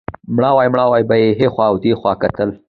[0.35, 2.49] مړاوی مړاوی به یې هخوا او دېخوا کتل.